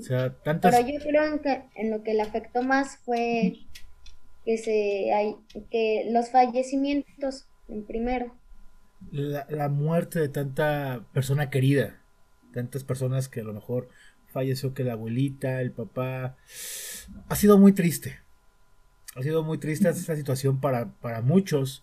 O 0.01 0.03
sea, 0.03 0.35
tantas 0.43 0.75
Pero 0.75 0.89
yo 0.89 0.99
creo 0.99 1.41
que 1.43 1.63
en 1.77 1.93
lo 1.93 2.03
que 2.03 2.15
le 2.15 2.23
afectó 2.23 2.65
más 2.65 2.97
fue 3.05 3.53
que 4.45 4.59
se 4.59 5.13
hay, 5.15 5.37
que 5.71 6.09
los 6.11 6.31
fallecimientos 6.31 7.47
en 7.69 7.85
primero. 7.85 8.35
la, 9.11 9.47
la 9.51 9.69
muerte 9.69 10.21
de 10.21 10.29
tanta 10.29 11.05
persona 11.13 11.51
querida, 11.51 12.01
tantas 12.53 12.85
personas 12.85 13.29
que 13.29 13.41
a 13.41 13.45
lo 13.45 13.53
mejor 13.53 13.89
falleció 14.29 14.75
que 14.75 14.85
la 14.85 14.93
abuelita, 14.95 15.61
el 15.61 15.73
papá, 15.73 16.37
ha 17.29 17.37
sido 17.37 17.59
muy 17.59 17.73
triste. 17.73 18.21
Ha 19.15 19.23
sido 19.23 19.43
muy 19.43 19.59
triste 19.59 19.89
esta 19.89 20.15
situación 20.17 20.61
para, 20.61 20.91
para 21.01 21.23
muchos. 21.23 21.83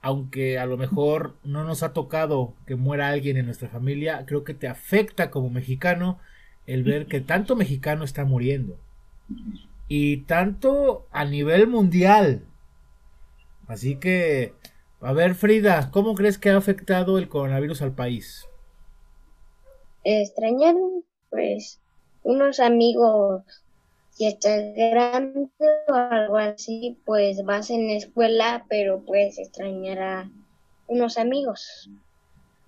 aunque 0.00 0.58
a 0.58 0.66
lo 0.66 0.76
mejor 0.76 1.36
no 1.42 1.64
nos 1.64 1.82
ha 1.82 1.92
tocado 1.92 2.54
que 2.66 2.76
muera 2.76 3.08
alguien 3.08 3.36
en 3.36 3.46
nuestra 3.46 3.68
familia, 3.68 4.24
creo 4.26 4.44
que 4.44 4.54
te 4.54 4.68
afecta 4.68 5.30
como 5.30 5.50
mexicano 5.50 6.20
el 6.66 6.84
ver 6.84 7.06
que 7.06 7.20
tanto 7.20 7.56
mexicano 7.56 8.04
está 8.04 8.24
muriendo. 8.24 8.78
Y 9.88 10.18
tanto 10.18 11.06
a 11.10 11.24
nivel 11.24 11.66
mundial. 11.66 12.44
Así 13.66 13.96
que, 13.96 14.54
a 15.00 15.12
ver 15.12 15.34
Frida, 15.34 15.90
¿cómo 15.90 16.14
crees 16.14 16.38
que 16.38 16.50
ha 16.50 16.56
afectado 16.56 17.18
el 17.18 17.28
coronavirus 17.28 17.82
al 17.82 17.92
país? 17.92 18.46
Extrañar, 20.04 20.74
pues, 21.30 21.80
unos 22.22 22.60
amigos 22.60 23.42
si 24.18 24.26
estás 24.26 24.74
grande 24.74 25.48
o 25.86 25.94
algo 25.94 26.38
así, 26.38 26.98
pues 27.04 27.44
vas 27.44 27.70
en 27.70 27.86
la 27.86 27.94
escuela, 27.94 28.66
pero 28.68 29.04
puedes 29.06 29.38
extrañar 29.38 29.98
a 30.00 30.30
unos 30.88 31.18
amigos. 31.18 31.88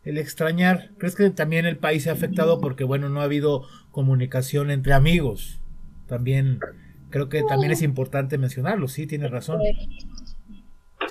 El 0.05 0.17
extrañar, 0.17 0.91
¿crees 0.97 1.17
que 1.17 1.29
también 1.31 1.67
el 1.67 1.77
país 1.77 2.05
se 2.05 2.11
ha 2.11 2.13
afectado 2.13 2.61
porque, 2.61 2.85
bueno, 2.85 3.09
no 3.09 3.21
ha 3.21 3.25
habido 3.25 3.65
comunicación 3.91 4.71
entre 4.71 4.93
amigos? 4.93 5.59
También, 6.07 6.61
creo 7.11 7.29
que 7.29 7.43
también 7.43 7.73
es 7.73 7.83
importante 7.83 8.39
mencionarlo, 8.39 8.87
sí, 8.87 9.09
tienes 9.09 9.33
razón. 9.33 9.61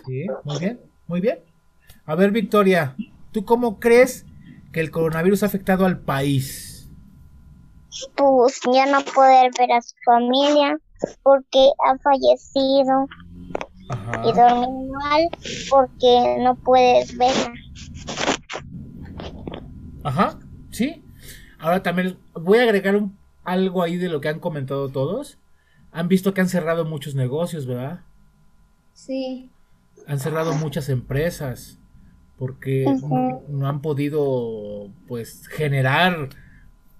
Sí, 0.05 0.25
muy 0.45 0.59
bien, 0.59 0.79
muy 1.09 1.19
bien. 1.19 1.39
A 2.05 2.15
ver, 2.15 2.31
Victoria, 2.31 2.95
¿tú 3.33 3.43
cómo 3.43 3.79
crees 3.79 4.25
que 4.71 4.79
el 4.79 4.91
coronavirus 4.91 5.43
ha 5.43 5.47
afectado 5.47 5.85
al 5.85 5.99
país? 5.99 6.69
pues 8.15 8.59
ya 8.71 8.85
no 8.85 9.03
poder 9.03 9.51
ver 9.57 9.71
a 9.71 9.81
su 9.81 9.95
familia 10.05 10.77
porque 11.23 11.69
ha 11.85 11.97
fallecido 11.97 13.07
y 14.23 14.31
dormir 14.31 14.91
mal 14.91 15.29
porque 15.69 16.37
no 16.39 16.55
puedes 16.55 17.17
verla. 17.17 17.53
Ajá, 20.03 20.39
sí. 20.71 21.03
Ahora 21.57 21.83
también 21.83 22.17
voy 22.33 22.59
a 22.59 22.63
agregar 22.63 22.95
un, 22.95 23.17
algo 23.43 23.83
ahí 23.83 23.97
de 23.97 24.09
lo 24.09 24.21
que 24.21 24.29
han 24.29 24.39
comentado 24.39 24.89
todos. 24.89 25.37
Han 25.91 26.07
visto 26.07 26.33
que 26.33 26.41
han 26.41 26.49
cerrado 26.49 26.85
muchos 26.85 27.15
negocios, 27.15 27.65
¿verdad? 27.65 28.01
Sí. 28.93 29.49
Han 30.07 30.19
cerrado 30.19 30.53
muchas 30.53 30.89
empresas 30.89 31.79
porque 32.37 32.85
no 33.47 33.67
han 33.67 33.81
podido 33.81 34.91
pues 35.07 35.47
generar 35.47 36.29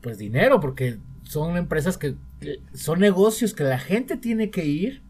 pues 0.02 0.18
dinero, 0.18 0.60
porque 0.60 1.00
son 1.24 1.58
empresas 1.58 1.98
que, 1.98 2.16
son 2.74 3.00
negocios 3.00 3.54
que 3.54 3.64
la 3.64 3.80
gente 3.80 4.18
tiene 4.18 4.50
que 4.50 4.66
ir 4.66 5.02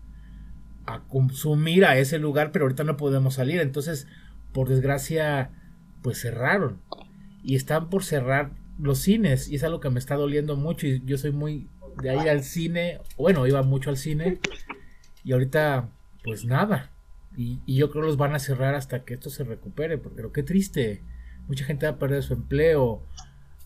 a 0.85 1.01
consumir 1.07 1.85
a 1.85 1.97
ese 1.97 2.19
lugar, 2.19 2.51
pero 2.51 2.65
ahorita 2.65 2.83
no 2.83 2.97
podemos 2.97 3.35
salir. 3.35 3.59
Entonces, 3.61 4.07
por 4.53 4.69
desgracia, 4.69 5.51
pues 6.01 6.19
cerraron. 6.19 6.81
Y 7.43 7.55
están 7.55 7.89
por 7.89 8.03
cerrar 8.03 8.51
los 8.79 8.99
cines. 8.99 9.49
Y 9.49 9.55
es 9.55 9.63
algo 9.63 9.79
que 9.79 9.89
me 9.89 9.99
está 9.99 10.15
doliendo 10.15 10.55
mucho. 10.55 10.87
Y 10.87 11.01
yo 11.05 11.17
soy 11.17 11.31
muy 11.31 11.67
de 12.01 12.15
ir 12.15 12.29
al 12.29 12.43
cine. 12.43 12.99
Bueno, 13.17 13.45
iba 13.47 13.61
mucho 13.61 13.89
al 13.89 13.97
cine. 13.97 14.39
Y 15.23 15.33
ahorita, 15.33 15.89
pues 16.23 16.45
nada. 16.45 16.91
Y, 17.39 17.61
yo 17.65 17.89
creo 17.89 18.03
los 18.03 18.17
van 18.17 18.35
a 18.35 18.39
cerrar 18.39 18.75
hasta 18.75 19.05
que 19.05 19.13
esto 19.13 19.29
se 19.29 19.45
recupere. 19.45 19.97
Porque 19.97 20.21
lo 20.21 20.33
que 20.33 20.43
triste. 20.43 21.01
Mucha 21.47 21.63
gente 21.63 21.85
va 21.85 21.93
a 21.93 21.97
perder 21.97 22.21
su 22.21 22.33
empleo. 22.33 23.01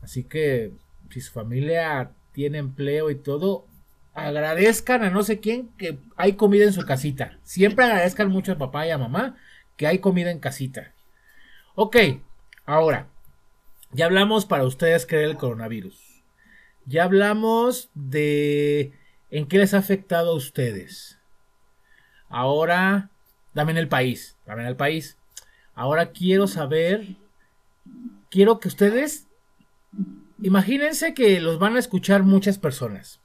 Así 0.02 0.24
que 0.24 0.74
si 1.10 1.22
su 1.22 1.32
familia 1.34 2.12
tiene 2.34 2.60
empleo 2.60 3.10
y 3.10 3.16
todo, 3.16 3.66
agradezcan 4.14 5.04
a 5.04 5.10
no 5.10 5.24
sé 5.24 5.40
quién 5.40 5.70
que 5.78 5.98
hay 6.16 6.34
comida 6.34 6.66
en 6.66 6.74
su 6.74 6.86
casita. 6.86 7.40
Siempre 7.42 7.86
agradezcan 7.86 8.30
mucho 8.30 8.52
a 8.52 8.58
papá 8.58 8.86
y 8.86 8.92
a 8.92 8.98
mamá 8.98 9.38
que 9.76 9.88
hay 9.88 10.00
comida 10.00 10.30
en 10.30 10.40
casita. 10.40 10.94
Ok, 11.76 11.98
ahora, 12.66 13.08
ya 13.92 14.06
hablamos 14.06 14.46
para 14.46 14.66
ustedes 14.66 15.08
creer 15.08 15.32
el 15.32 15.38
coronavirus. 15.38 16.24
Ya 16.86 17.06
hablamos 17.06 17.90
de 17.96 18.94
en 19.32 19.48
qué 19.48 19.58
les 19.58 19.74
ha 19.74 19.80
afectado 19.80 20.32
a 20.32 20.36
ustedes. 20.36 21.20
Ahora, 22.30 23.10
dame 23.54 23.72
en 23.72 23.78
el 23.78 23.88
país, 23.88 24.38
dame 24.46 24.62
en 24.62 24.68
el 24.68 24.76
país. 24.76 25.18
Ahora 25.74 26.12
quiero 26.12 26.48
saber, 26.48 27.18
quiero 28.30 28.60
que 28.60 28.68
ustedes 28.68 29.28
Imagínense 30.44 31.14
que 31.14 31.40
los 31.40 31.58
van 31.58 31.78
a 31.78 31.80
escuchar 31.80 32.24
muchas 32.24 32.58
personas. 32.58 33.22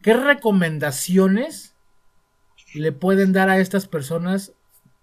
¿Qué 0.00 0.14
recomendaciones 0.14 1.74
le 2.72 2.92
pueden 2.92 3.32
dar 3.32 3.50
a 3.50 3.58
estas 3.58 3.88
personas 3.88 4.52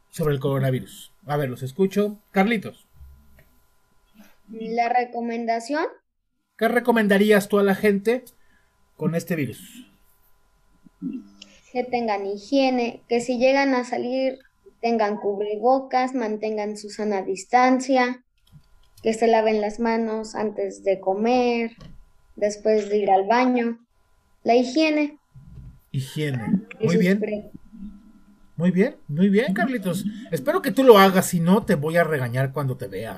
sobre 0.10 0.34
el 0.34 0.40
coronavirus? 0.40 1.12
A 1.26 1.36
ver, 1.36 1.50
los 1.50 1.64
escucho. 1.64 2.18
Carlitos. 2.32 2.88
La 4.50 4.88
recomendación. 4.88 5.84
¿Qué 6.58 6.70
recomendarías 6.70 7.50
tú 7.50 7.60
a 7.60 7.64
la 7.64 7.76
gente 7.76 8.24
con 8.96 9.14
este 9.14 9.36
virus? 9.36 9.86
Que 11.72 11.84
tengan 11.84 12.26
higiene, 12.26 13.02
que 13.08 13.20
si 13.22 13.38
llegan 13.38 13.76
a 13.76 13.84
salir 13.84 14.40
tengan 14.82 15.18
cubrebocas, 15.18 16.14
mantengan 16.14 16.78
su 16.78 16.90
sana 16.90 17.22
distancia, 17.22 18.24
que 19.04 19.14
se 19.14 19.28
laven 19.28 19.62
las 19.62 19.80
manos 19.80 20.36
antes 20.36 20.84
de 20.84 21.00
comer, 21.00 21.72
después 22.36 22.90
de 22.90 22.98
ir 22.98 23.12
al 23.12 23.28
baño. 23.28 23.80
La 24.44 24.56
higiene. 24.56 25.18
Higiene. 25.92 26.62
Muy 26.80 26.98
bien. 26.98 27.52
Muy 28.56 28.72
bien, 28.72 28.96
muy 29.08 29.30
bien, 29.30 29.54
Carlitos. 29.54 30.04
Espero 30.32 30.64
que 30.64 30.72
tú 30.72 30.84
lo 30.84 30.98
hagas, 30.98 31.28
si 31.28 31.40
no 31.40 31.64
te 31.64 31.76
voy 31.76 31.98
a 31.98 32.04
regañar 32.04 32.54
cuando 32.54 32.76
te 32.76 32.88
vea. 32.88 33.18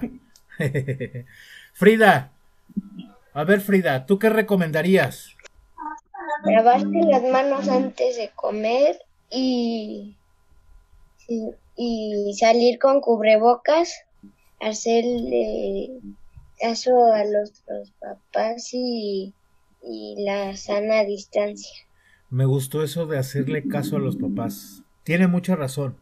Frida, 1.73 2.33
a 3.33 3.43
ver, 3.45 3.61
Frida, 3.61 4.05
¿tú 4.05 4.19
qué 4.19 4.29
recomendarías? 4.29 5.37
Lavarte 6.45 7.01
las 7.05 7.23
manos 7.23 7.67
antes 7.67 8.17
de 8.17 8.31
comer 8.35 8.99
y, 9.29 10.15
y 11.75 12.33
salir 12.37 12.79
con 12.79 13.01
cubrebocas 13.01 14.05
hacerle 14.59 15.91
caso 16.59 17.13
a 17.13 17.23
los, 17.23 17.63
papás 17.99 18.73
y, 18.73 19.33
y 19.81 20.15
la 20.23 20.55
sana 20.55 21.03
distancia. 21.03 21.85
Me 22.29 22.45
gustó 22.45 22.83
eso 22.83 23.05
de 23.05 23.17
hacerle 23.17 23.67
caso 23.67 23.95
a 23.95 23.99
los 23.99 24.15
papás. 24.15 24.83
Tiene 25.03 25.27
mucha 25.27 25.55
razón. 25.55 25.95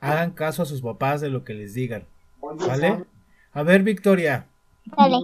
Hagan 0.00 0.30
caso 0.30 0.62
a 0.62 0.66
sus 0.66 0.80
papás 0.80 1.20
de 1.20 1.28
lo 1.28 1.44
que 1.44 1.54
les 1.54 1.74
digan. 1.74 2.04
¿Vale? 2.40 3.04
A 3.52 3.62
ver, 3.62 3.82
Victoria. 3.82 4.46
Dale. 4.96 5.16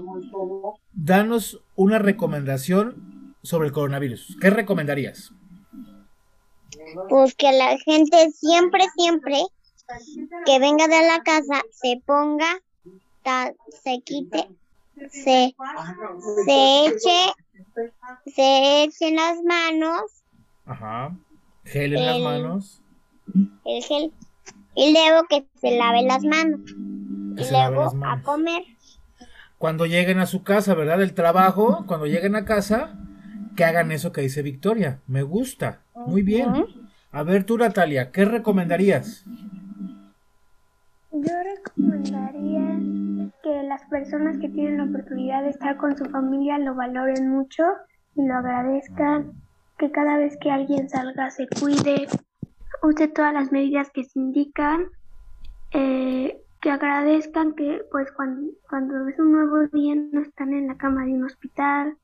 Danos 0.92 1.60
una 1.76 1.98
recomendación 1.98 3.05
sobre 3.46 3.68
el 3.68 3.72
coronavirus. 3.72 4.36
¿Qué 4.40 4.50
recomendarías? 4.50 5.32
Pues 7.08 7.34
que 7.34 7.52
la 7.52 7.78
gente 7.78 8.30
siempre, 8.32 8.84
siempre 8.96 9.42
que 10.44 10.58
venga 10.58 10.88
de 10.88 11.06
la 11.06 11.22
casa, 11.22 11.62
se 11.70 12.00
ponga, 12.04 12.60
se 13.84 14.00
quite, 14.00 14.48
se, 15.10 15.54
se 16.44 16.86
eche, 16.86 17.32
se 18.34 18.84
eche 18.84 19.10
las 19.12 19.42
manos. 19.42 20.02
Ajá. 20.64 21.16
Gel 21.64 21.96
en 21.96 22.06
las 22.06 22.20
manos. 22.20 22.82
El 23.64 23.82
gel. 23.82 24.12
Y 24.74 24.92
luego 24.92 25.26
que 25.28 25.46
se 25.60 25.76
lave 25.76 26.02
las 26.02 26.22
manos. 26.22 26.60
y 26.70 27.50
luego 27.50 27.92
a 28.04 28.22
comer. 28.22 28.62
Cuando 29.58 29.86
lleguen 29.86 30.18
a 30.18 30.26
su 30.26 30.42
casa, 30.42 30.74
¿verdad? 30.74 30.98
Del 30.98 31.14
trabajo, 31.14 31.84
cuando 31.86 32.06
lleguen 32.06 32.36
a 32.36 32.44
casa, 32.44 32.98
que 33.56 33.64
hagan 33.64 33.90
eso 33.90 34.12
que 34.12 34.20
dice 34.20 34.42
Victoria. 34.42 35.00
Me 35.06 35.22
gusta. 35.22 35.80
Muy 35.94 36.22
bien. 36.22 36.48
A 37.10 37.22
ver 37.22 37.44
tú, 37.44 37.58
Natalia, 37.58 38.12
¿qué 38.12 38.24
recomendarías? 38.24 39.24
Yo 41.10 41.32
recomendaría 41.42 42.78
que 43.42 43.62
las 43.62 43.82
personas 43.86 44.38
que 44.38 44.50
tienen 44.50 44.76
la 44.76 44.84
oportunidad 44.84 45.42
de 45.42 45.50
estar 45.50 45.76
con 45.78 45.96
su 45.96 46.04
familia 46.04 46.58
lo 46.58 46.74
valoren 46.74 47.30
mucho 47.30 47.64
y 48.14 48.26
lo 48.26 48.34
agradezcan, 48.34 49.32
que 49.78 49.90
cada 49.90 50.18
vez 50.18 50.36
que 50.40 50.50
alguien 50.50 50.88
salga 50.88 51.30
se 51.30 51.46
cuide, 51.48 52.06
use 52.82 53.08
todas 53.08 53.32
las 53.32 53.50
medidas 53.50 53.90
que 53.90 54.04
se 54.04 54.18
indican, 54.18 54.86
eh, 55.72 56.38
que 56.60 56.70
agradezcan 56.70 57.54
que 57.54 57.82
pues 57.90 58.10
cuando, 58.12 58.52
cuando 58.68 59.08
es 59.08 59.18
un 59.18 59.32
nuevo 59.32 59.66
día 59.68 59.94
no 59.94 60.20
están 60.20 60.52
en 60.52 60.68
la 60.68 60.76
cama 60.76 61.04
de 61.04 61.12
un 61.12 61.24
hospital 61.24 61.96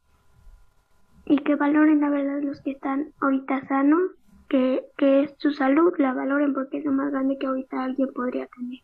y 1.27 1.39
que 1.39 1.55
valoren 1.57 2.01
la 2.01 2.11
verdad 2.11 2.43
los 2.43 2.61
que 2.61 2.73
están 2.73 3.13
ahorita 3.21 3.67
sanos, 3.69 4.03
que, 4.49 4.85
que 4.99 5.25
es 5.25 5.35
su 5.39 5.53
salud, 5.53 5.93
la 5.99 6.13
valoren 6.13 6.53
porque 6.53 6.79
es 6.79 6.85
lo 6.85 6.93
más 6.93 7.11
grande 7.11 7.39
que 7.39 7.47
ahorita 7.47 7.85
alguien 7.85 8.09
podría 8.15 8.47
tener. 8.57 8.81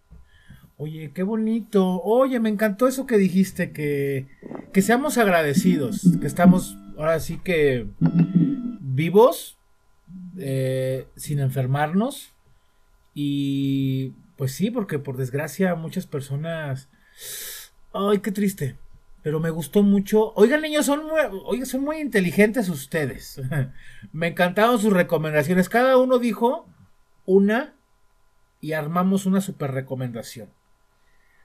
Oye, 0.77 1.11
qué 1.13 1.25
bonito. 1.25 2.01
Oye, 2.03 2.39
me 2.39 2.49
encantó 2.49 2.87
eso 2.87 3.07
que 3.07 3.19
dijiste, 3.19 3.73
que, 3.73 4.29
que 4.73 4.81
seamos 4.81 5.19
agradecidos, 5.19 6.17
que 6.21 6.27
estamos 6.27 6.79
ahora 6.97 7.19
sí 7.21 7.41
que 7.43 7.89
vivos, 8.81 9.59
eh, 10.39 11.07
sin 11.17 11.41
enfermarnos 11.41 12.33
y 13.13 14.13
Pues 14.37 14.53
sí, 14.53 14.71
porque 14.71 15.01
por 15.01 15.17
desgracia 15.17 15.75
muchas 15.75 16.07
personas... 16.07 16.89
Ay, 17.93 18.21
qué 18.21 18.31
triste. 18.31 18.77
Pero 19.23 19.41
me 19.41 19.51
gustó 19.51 19.83
mucho. 19.83 20.33
Oigan, 20.35 20.63
niños, 20.63 20.87
son 20.87 21.03
muy, 21.07 21.65
son 21.67 21.83
muy 21.83 21.99
inteligentes 21.99 22.69
ustedes. 22.69 23.41
me 24.13 24.29
encantaron 24.29 24.79
sus 24.79 24.93
recomendaciones. 24.93 25.69
Cada 25.69 25.97
uno 25.97 26.19
dijo 26.19 26.67
una 27.27 27.75
y 28.61 28.73
armamos 28.73 29.27
una 29.27 29.41
super 29.41 29.73
recomendación. 29.73 30.51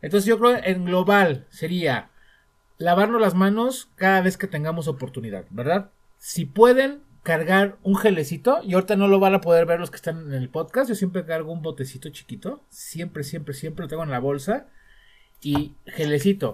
Entonces 0.02 0.28
yo 0.28 0.38
creo 0.38 0.58
en 0.64 0.86
global 0.86 1.48
sería 1.50 2.10
lavarnos 2.78 3.22
las 3.22 3.36
manos 3.36 3.90
cada 3.96 4.22
vez 4.22 4.38
que 4.38 4.48
tengamos 4.48 4.88
oportunidad, 4.88 5.46
¿verdad? 5.50 5.92
Si 6.18 6.46
pueden 6.46 7.02
cargar 7.24 7.78
un 7.84 7.96
gelecito, 7.96 8.60
y 8.64 8.74
ahorita 8.74 8.98
no 8.98 9.08
lo 9.08 9.20
van 9.20 9.34
a 9.34 9.42
poder 9.42 9.66
ver 9.66 9.80
los 9.80 9.90
que 9.90 9.96
están 9.96 10.28
en 10.28 10.34
el 10.34 10.50
podcast, 10.50 10.90
yo 10.90 10.96
siempre 10.96 11.26
cargo 11.26 11.54
un 11.54 11.62
botecito 11.62 12.10
chiquito, 12.10 12.64
siempre, 12.70 13.24
siempre, 13.24 13.54
siempre 13.54 13.84
lo 13.84 13.90
tengo 13.90 14.04
en 14.04 14.12
la 14.12 14.20
bolsa. 14.20 14.68
Y 15.44 15.76
gelecito, 15.86 16.54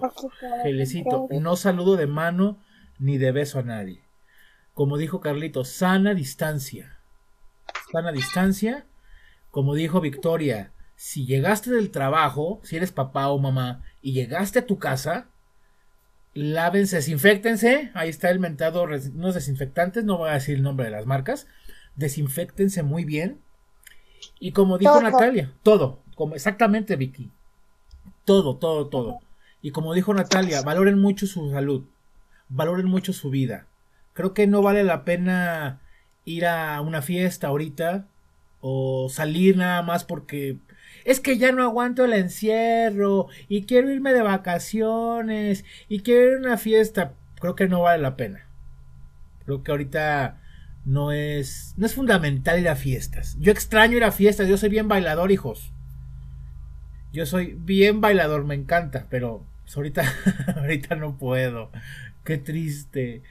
gelecito, 0.62 1.28
no 1.30 1.56
saludo 1.56 1.96
de 1.96 2.06
mano 2.06 2.58
ni 2.98 3.18
de 3.18 3.30
beso 3.30 3.60
a 3.60 3.62
nadie. 3.62 4.02
Como 4.74 4.98
dijo 4.98 5.20
Carlito, 5.20 5.64
sana 5.64 6.12
distancia. 6.14 6.98
Sana 7.92 8.12
distancia. 8.12 8.84
Como 9.50 9.74
dijo 9.74 10.00
Victoria, 10.00 10.72
si 10.96 11.24
llegaste 11.24 11.70
del 11.70 11.90
trabajo, 11.90 12.60
si 12.62 12.76
eres 12.76 12.92
papá 12.92 13.28
o 13.28 13.38
mamá, 13.38 13.82
y 14.02 14.12
llegaste 14.12 14.58
a 14.58 14.66
tu 14.66 14.78
casa, 14.78 15.28
lávense, 16.34 16.96
desinfectense. 16.96 17.90
Ahí 17.94 18.08
está 18.08 18.30
el 18.30 18.38
mentado, 18.38 18.82
unos 18.82 19.34
desinfectantes, 19.34 20.04
no 20.04 20.18
voy 20.18 20.30
a 20.30 20.34
decir 20.34 20.56
el 20.56 20.62
nombre 20.62 20.86
de 20.86 20.92
las 20.92 21.06
marcas. 21.06 21.46
Desinfectense 21.96 22.82
muy 22.82 23.04
bien. 23.04 23.40
Y 24.38 24.52
como 24.52 24.78
dijo 24.78 25.00
Natalia, 25.00 25.52
todo, 25.62 26.02
como 26.14 26.34
exactamente 26.34 26.96
Vicky. 26.96 27.30
Todo, 28.24 28.56
todo, 28.56 28.88
todo. 28.88 29.18
Y 29.62 29.70
como 29.72 29.94
dijo 29.94 30.14
Natalia, 30.14 30.62
valoren 30.62 30.98
mucho 30.98 31.26
su 31.26 31.50
salud, 31.50 31.84
valoren 32.48 32.86
mucho 32.86 33.12
su 33.12 33.30
vida. 33.30 33.66
Creo 34.12 34.34
que 34.34 34.46
no 34.46 34.62
vale 34.62 34.84
la 34.84 35.04
pena 35.04 35.80
ir 36.24 36.46
a 36.46 36.80
una 36.80 37.02
fiesta 37.02 37.48
ahorita 37.48 38.06
o 38.60 39.08
salir 39.10 39.56
nada 39.56 39.82
más 39.82 40.04
porque 40.04 40.58
es 41.04 41.20
que 41.20 41.38
ya 41.38 41.52
no 41.52 41.62
aguanto 41.62 42.04
el 42.04 42.12
encierro 42.12 43.28
y 43.48 43.64
quiero 43.64 43.90
irme 43.90 44.12
de 44.12 44.22
vacaciones 44.22 45.64
y 45.88 46.00
quiero 46.00 46.32
ir 46.32 46.34
a 46.36 46.48
una 46.48 46.56
fiesta. 46.58 47.14
Creo 47.40 47.54
que 47.54 47.68
no 47.68 47.82
vale 47.82 48.02
la 48.02 48.16
pena. 48.16 48.46
Creo 49.44 49.62
que 49.62 49.70
ahorita 49.70 50.40
no 50.84 51.12
es 51.12 51.74
no 51.76 51.86
es 51.86 51.94
fundamental 51.94 52.58
ir 52.58 52.68
a 52.68 52.76
fiestas. 52.76 53.36
Yo 53.40 53.52
extraño 53.52 53.96
ir 53.96 54.04
a 54.04 54.12
fiestas, 54.12 54.48
yo 54.48 54.56
soy 54.56 54.68
bien 54.68 54.88
bailador, 54.88 55.32
hijos. 55.32 55.72
Yo 57.12 57.26
soy 57.26 57.56
bien 57.58 58.00
bailador, 58.00 58.44
me 58.44 58.54
encanta, 58.54 59.06
pero 59.10 59.44
pues, 59.62 59.76
ahorita 59.76 60.04
ahorita 60.56 60.94
no 60.96 61.16
puedo. 61.18 61.70
Qué 62.24 62.38
triste. 62.38 63.22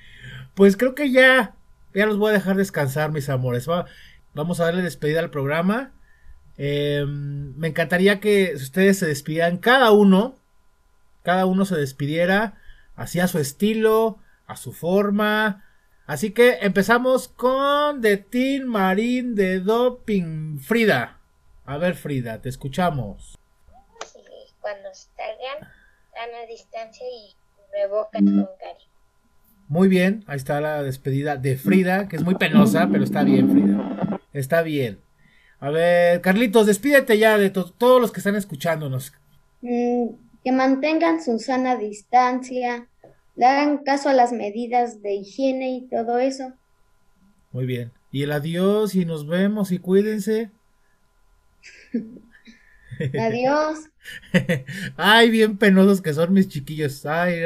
Pues 0.55 0.75
creo 0.77 0.95
que 0.95 1.12
ya 1.12 1.55
ya 1.93 2.05
los 2.05 2.17
voy 2.17 2.29
a 2.29 2.33
dejar 2.33 2.55
descansar, 2.55 3.12
mis 3.12 3.29
amores. 3.29 3.67
vamos 4.33 4.59
a 4.59 4.65
darle 4.65 4.81
despedida 4.81 5.19
al 5.19 5.31
programa. 5.31 5.91
Em, 6.57 7.55
me 7.57 7.69
encantaría 7.69 8.19
que 8.19 8.53
ustedes 8.55 9.00
se 9.00 9.07
despidieran 9.07 9.57
cada 9.57 9.91
uno, 9.91 10.36
cada 11.24 11.45
uno 11.45 11.65
se 11.65 11.75
despidiera 11.75 12.55
así 12.95 13.19
a 13.19 13.27
su 13.27 13.39
estilo, 13.39 14.19
a 14.45 14.55
su 14.55 14.74
forma. 14.74 15.63
Así 16.05 16.31
que 16.31 16.59
empezamos 16.62 17.27
con 17.27 18.01
The 18.01 18.17
Teen 18.17 18.67
Marine 18.67 19.36
de 19.36 19.59
Doping. 19.59 20.59
Frida, 20.59 21.17
a 21.65 21.77
ver 21.77 21.95
Frida, 21.95 22.41
te 22.41 22.50
escuchamos. 22.50 23.38
Cuando 24.69 24.89
salgan, 24.93 25.67
dan 26.13 26.43
a 26.43 26.45
distancia 26.45 27.03
y 27.03 27.35
revocan 27.73 28.23
con 28.23 28.50
cariño. 28.59 28.91
Muy 29.67 29.87
bien, 29.87 30.24
ahí 30.27 30.37
está 30.37 30.61
la 30.61 30.83
despedida 30.83 31.37
de 31.37 31.57
Frida, 31.57 32.07
que 32.07 32.17
es 32.17 32.24
muy 32.24 32.35
penosa, 32.35 32.87
pero 32.91 33.03
está 33.03 33.24
bien, 33.24 33.50
Frida. 33.50 34.22
Está 34.31 34.61
bien. 34.61 35.00
A 35.59 35.72
ver, 35.72 36.22
Carlitos, 36.22 36.67
despídete 36.67 37.17
ya 37.17 37.39
de 37.39 37.50
todos 37.50 38.00
los 38.00 38.11
que 38.11 38.20
están 38.20 38.35
escuchándonos. 38.35 39.11
Mm, 39.61 40.09
que 40.44 40.51
mantengan 40.51 41.24
su 41.24 41.39
sana 41.39 41.75
distancia, 41.75 42.87
le 43.35 43.46
hagan 43.48 43.79
caso 43.79 44.09
a 44.09 44.13
las 44.13 44.31
medidas 44.31 45.01
de 45.01 45.15
higiene 45.15 45.72
y 45.72 45.87
todo 45.87 46.20
eso. 46.20 46.53
Muy 47.51 47.65
bien. 47.65 47.91
Y 48.11 48.22
el 48.22 48.31
adiós 48.31 48.94
y 48.94 49.05
nos 49.05 49.25
vemos 49.25 49.72
y 49.72 49.79
cuídense. 49.79 50.51
Adiós. 53.00 53.90
Ay, 54.98 55.29
bien 55.29 55.57
penosos 55.57 56.01
que 56.01 56.14
son 56.14 56.33
mis 56.33 56.48
chiquillos. 56.48 57.05
Ay, 57.05 57.42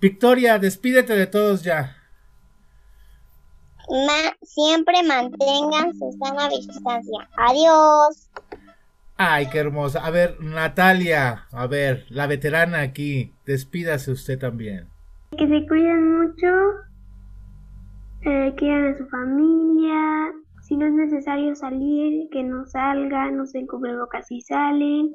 Victoria, 0.00 0.58
despídete 0.58 1.14
de 1.14 1.26
todos 1.26 1.62
ya 1.62 1.96
siempre 4.42 4.94
mantengan 5.06 5.94
su 5.94 6.12
sana 6.18 6.48
distancia. 6.48 7.28
Adiós. 7.36 8.30
Ay, 9.16 9.48
qué 9.50 9.58
hermosa. 9.58 10.04
A 10.04 10.10
ver, 10.10 10.36
Natalia, 10.40 11.46
a 11.50 11.66
ver, 11.66 12.04
la 12.10 12.26
veterana 12.26 12.80
aquí, 12.80 13.32
despídase 13.46 14.10
usted 14.10 14.38
también. 14.38 14.88
Que 15.38 15.46
se 15.46 15.66
cuiden 15.66 16.18
mucho, 16.18 16.46
eh, 18.22 18.54
quieran 18.56 18.94
a 18.94 18.98
su 18.98 19.06
familia, 19.08 20.32
si 20.66 20.76
no 20.76 20.86
es 20.86 20.92
necesario 20.92 21.54
salir, 21.54 22.28
que 22.30 22.42
no 22.42 22.66
salgan, 22.66 23.46
se 23.46 23.64
cubrebocas 23.66 24.26
si 24.26 24.40
salen, 24.40 25.14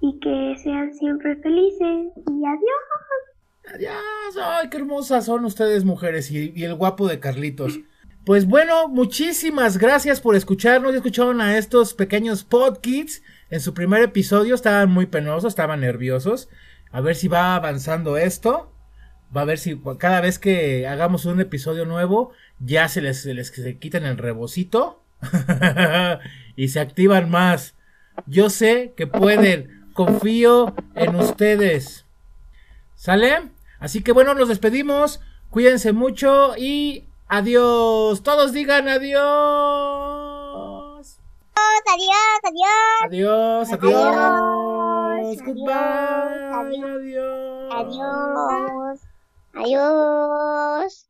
y 0.00 0.18
que 0.20 0.54
sean 0.62 0.94
siempre 0.94 1.34
felices. 1.36 2.12
Y 2.16 2.46
adiós. 2.46 3.74
Adiós, 3.74 4.38
ay, 4.40 4.68
qué 4.70 4.76
hermosas 4.76 5.24
son 5.24 5.44
ustedes 5.46 5.84
mujeres 5.84 6.30
y, 6.30 6.52
el 6.62 6.74
guapo 6.76 7.08
de 7.08 7.18
Carlitos. 7.18 7.80
Pues 8.24 8.46
bueno, 8.46 8.88
muchísimas 8.88 9.78
gracias 9.78 10.20
por 10.20 10.36
escucharnos. 10.36 10.94
Escucharon 10.94 11.40
a 11.40 11.58
estos 11.58 11.92
pequeños 11.92 12.44
podkids 12.44 13.22
en 13.50 13.60
su 13.60 13.74
primer 13.74 14.02
episodio. 14.02 14.54
Estaban 14.54 14.90
muy 14.92 15.06
penosos, 15.06 15.48
estaban 15.48 15.80
nerviosos. 15.80 16.48
A 16.92 17.00
ver 17.00 17.16
si 17.16 17.26
va 17.26 17.56
avanzando 17.56 18.16
esto. 18.16 18.73
Va 19.34 19.42
a 19.42 19.44
ver 19.46 19.58
si 19.58 19.80
cada 19.98 20.20
vez 20.20 20.38
que 20.38 20.86
hagamos 20.86 21.24
un 21.24 21.40
episodio 21.40 21.84
nuevo 21.84 22.32
ya 22.60 22.88
se 22.88 23.00
les, 23.00 23.22
se 23.22 23.34
les 23.34 23.48
se 23.48 23.78
quitan 23.78 24.04
el 24.04 24.18
rebocito 24.18 25.02
y 26.56 26.68
se 26.68 26.80
activan 26.80 27.30
más. 27.30 27.74
Yo 28.26 28.50
sé 28.50 28.92
que 28.96 29.06
pueden. 29.06 29.84
Confío 29.92 30.74
en 30.94 31.14
ustedes. 31.14 32.04
¿Sale? 32.96 33.50
Así 33.78 34.02
que 34.02 34.12
bueno, 34.12 34.34
nos 34.34 34.48
despedimos. 34.48 35.20
Cuídense 35.50 35.92
mucho 35.92 36.56
y 36.56 37.04
Adiós. 37.28 38.22
Todos 38.22 38.52
digan 38.52 38.88
adiós. 38.88 39.20
Adiós, 41.56 42.40
adiós. 42.44 43.02
Adiós, 43.04 43.72
adiós. 43.72 43.82
Goodbye. 45.42 45.74
Adiós. 46.54 47.72
Adiós. 47.72 49.13
Adiós. 49.54 51.06